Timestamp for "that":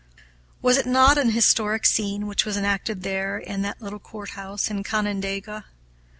3.61-3.83